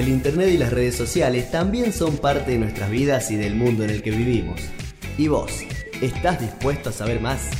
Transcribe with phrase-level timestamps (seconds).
[0.00, 3.84] El Internet y las redes sociales también son parte de nuestras vidas y del mundo
[3.84, 4.58] en el que vivimos.
[5.18, 5.60] ¿Y vos?
[6.00, 7.50] ¿Estás dispuesto a saber más?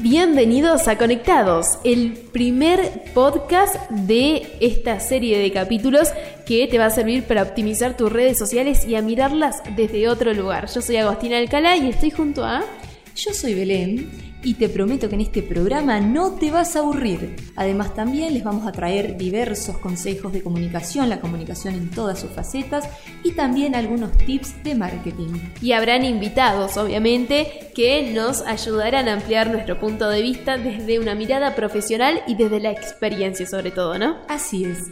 [0.00, 6.10] Bienvenidos a Conectados, el primer podcast de esta serie de capítulos
[6.44, 10.34] que te va a servir para optimizar tus redes sociales y a mirarlas desde otro
[10.34, 10.68] lugar.
[10.68, 12.66] Yo soy Agostina Alcalá y estoy junto a...
[13.16, 17.36] Yo soy Belén y te prometo que en este programa no te vas a aburrir.
[17.56, 22.30] Además también les vamos a traer diversos consejos de comunicación, la comunicación en todas sus
[22.30, 22.88] facetas
[23.22, 25.38] y también algunos tips de marketing.
[25.62, 31.14] Y habrán invitados, obviamente, que nos ayudarán a ampliar nuestro punto de vista desde una
[31.14, 34.18] mirada profesional y desde la experiencia sobre todo, ¿no?
[34.28, 34.90] Así es.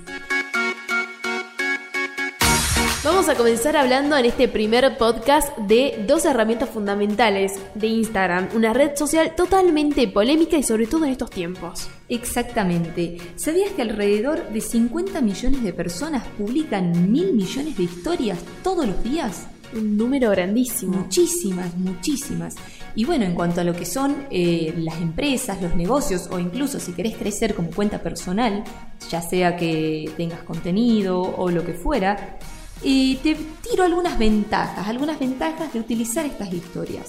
[3.05, 8.73] Vamos a comenzar hablando en este primer podcast de dos herramientas fundamentales de Instagram, una
[8.73, 11.89] red social totalmente polémica y sobre todo en estos tiempos.
[12.09, 13.17] Exactamente.
[13.35, 19.03] ¿Sabías que alrededor de 50 millones de personas publican mil millones de historias todos los
[19.03, 19.49] días?
[19.75, 20.99] Un número grandísimo.
[20.99, 22.55] Muchísimas, muchísimas.
[22.95, 26.79] Y bueno, en cuanto a lo que son eh, las empresas, los negocios o incluso
[26.79, 28.63] si querés crecer como cuenta personal,
[29.11, 32.39] ya sea que tengas contenido o lo que fuera,
[32.83, 37.09] y te tiro algunas ventajas, algunas ventajas de utilizar estas historias.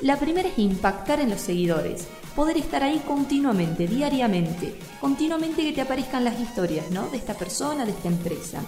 [0.00, 5.80] La primera es impactar en los seguidores, poder estar ahí continuamente, diariamente, continuamente que te
[5.80, 7.08] aparezcan las historias, ¿no?
[7.08, 8.60] De esta persona, de esta empresa.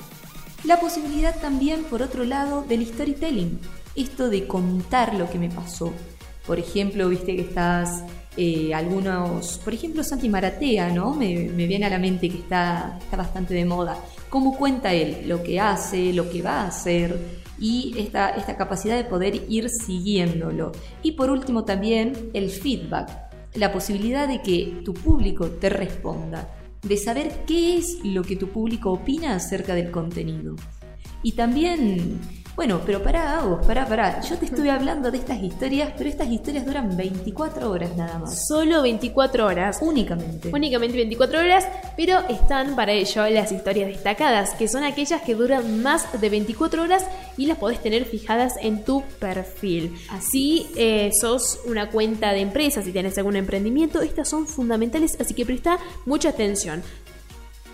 [0.65, 3.59] La posibilidad también, por otro lado, del storytelling,
[3.95, 5.93] esto de contar lo que me pasó.
[6.47, 8.05] Por ejemplo, viste que estás
[8.37, 11.15] eh, algunos, por ejemplo, Santi Maratea, ¿no?
[11.15, 13.99] Me, viene a la mente que está, está bastante de moda.
[14.29, 17.19] Cómo cuenta él lo que hace, lo que va a hacer
[17.59, 20.73] y esta, esta capacidad de poder ir siguiéndolo.
[21.03, 23.11] Y por último también el feedback,
[23.55, 26.49] la posibilidad de que tu público te responda,
[26.83, 30.57] de saber qué es lo que tu público opina acerca del contenido.
[31.23, 32.21] Y también
[32.57, 34.23] bueno, pero pará, vos, pará, pará.
[34.23, 38.47] Yo te estuve hablando de estas historias, pero estas historias duran 24 horas nada más.
[38.49, 39.79] Solo 24 horas.
[39.83, 40.51] Únicamente.
[40.55, 41.69] Únicamente 24 horas,
[41.99, 46.83] pero están para ello las historias destacadas, que son aquellas que duran más de 24
[46.83, 47.05] horas
[47.37, 49.95] y las podés tener fijadas en tu perfil.
[50.09, 55.35] Así eh, sos una cuenta de empresa, si tenés algún emprendimiento, estas son fundamentales, así
[55.35, 56.83] que presta mucha atención.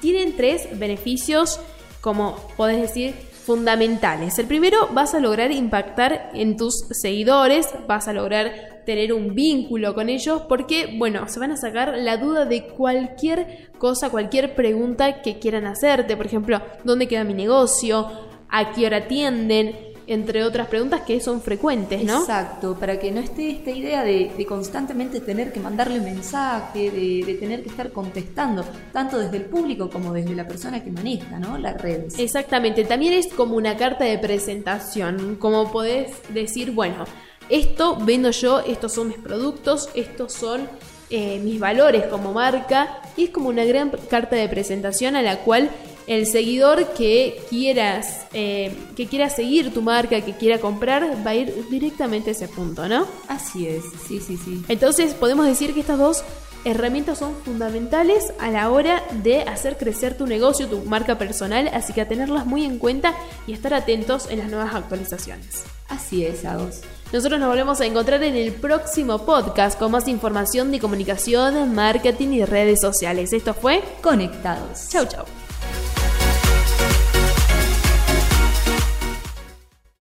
[0.00, 1.60] Tienen tres beneficios,
[2.00, 3.14] como podés decir,
[3.52, 4.38] fundamentales.
[4.38, 9.94] El primero, vas a lograr impactar en tus seguidores, vas a lograr tener un vínculo
[9.94, 15.20] con ellos porque, bueno, se van a sacar la duda de cualquier cosa, cualquier pregunta
[15.20, 16.16] que quieran hacerte.
[16.16, 18.10] Por ejemplo, ¿dónde queda mi negocio?
[18.48, 19.91] ¿A qué hora atienden?
[20.12, 22.20] Entre otras preguntas que son frecuentes, ¿no?
[22.20, 27.62] Exacto, para que no esté esta idea de, constantemente tener que mandarle mensaje, de, tener
[27.62, 31.58] que estar contestando, tanto desde el público como desde la persona que maneja, ¿no?
[31.58, 32.18] Las redes.
[32.18, 37.04] Exactamente, también es como una carta de presentación, como podés decir, bueno,
[37.48, 40.68] esto vendo yo, estos son mis productos, estos son
[41.10, 45.40] eh, mis valores como marca, y es como una gran carta de presentación a la
[45.40, 45.70] cual
[46.06, 51.34] el seguidor que quieras, eh, que quiera seguir tu marca, que quiera comprar, va a
[51.34, 53.06] ir directamente a ese punto, ¿no?
[53.28, 54.64] Así es, sí, sí, sí.
[54.68, 56.24] Entonces podemos decir que estas dos
[56.64, 61.92] herramientas son fundamentales a la hora de hacer crecer tu negocio, tu marca personal, así
[61.92, 63.14] que a tenerlas muy en cuenta
[63.46, 65.64] y estar atentos en las nuevas actualizaciones.
[65.88, 66.80] Así es, Agos.
[67.12, 72.28] Nosotros nos volvemos a encontrar en el próximo podcast con más información de comunicación, marketing
[72.28, 73.32] y redes sociales.
[73.32, 74.88] Esto fue Conectados.
[74.88, 75.41] Chau, chau.